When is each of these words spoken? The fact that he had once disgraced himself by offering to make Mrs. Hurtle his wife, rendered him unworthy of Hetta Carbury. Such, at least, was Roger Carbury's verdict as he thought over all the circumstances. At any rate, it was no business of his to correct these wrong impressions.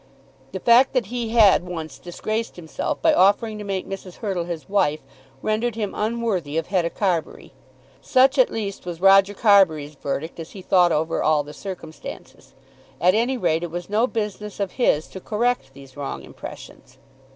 The 0.51 0.59
fact 0.59 0.93
that 0.93 1.05
he 1.13 1.29
had 1.29 1.63
once 1.63 1.99
disgraced 1.99 2.55
himself 2.55 2.99
by 3.03 3.13
offering 3.13 3.59
to 3.59 3.63
make 3.63 3.87
Mrs. 3.87 4.15
Hurtle 4.15 4.45
his 4.45 4.67
wife, 4.67 5.01
rendered 5.43 5.75
him 5.75 5.93
unworthy 5.93 6.57
of 6.57 6.65
Hetta 6.65 6.89
Carbury. 6.89 7.53
Such, 8.01 8.39
at 8.39 8.49
least, 8.49 8.83
was 8.87 8.99
Roger 8.99 9.35
Carbury's 9.35 9.93
verdict 9.93 10.39
as 10.39 10.53
he 10.53 10.63
thought 10.63 10.91
over 10.91 11.21
all 11.21 11.43
the 11.43 11.53
circumstances. 11.53 12.55
At 12.99 13.13
any 13.13 13.37
rate, 13.37 13.61
it 13.61 13.69
was 13.69 13.91
no 13.91 14.07
business 14.07 14.59
of 14.59 14.71
his 14.71 15.05
to 15.09 15.19
correct 15.19 15.75
these 15.75 15.95
wrong 15.95 16.23
impressions. 16.23 16.97